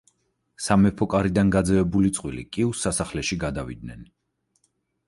სამეფო 0.67 1.07
კარიდან 1.15 1.51
გაძევებული 1.57 2.11
წყვილი 2.19 2.47
კიუს 2.59 2.83
სასახლეში 2.87 3.39
გადავიდნენ. 3.47 4.07